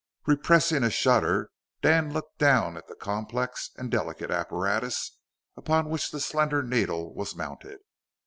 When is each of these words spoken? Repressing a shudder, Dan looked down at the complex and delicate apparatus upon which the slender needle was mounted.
Repressing 0.25 0.83
a 0.83 0.89
shudder, 0.89 1.51
Dan 1.83 2.11
looked 2.11 2.39
down 2.39 2.75
at 2.75 2.87
the 2.87 2.95
complex 2.95 3.69
and 3.77 3.91
delicate 3.91 4.31
apparatus 4.31 5.19
upon 5.55 5.89
which 5.91 6.09
the 6.09 6.19
slender 6.19 6.63
needle 6.63 7.13
was 7.13 7.35
mounted. 7.35 7.77